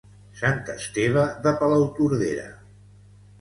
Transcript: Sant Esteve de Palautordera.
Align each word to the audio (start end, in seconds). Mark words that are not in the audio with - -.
Sant 0.37 0.63
Esteve 0.75 1.25
de 1.43 1.53
Palautordera. 1.59 2.47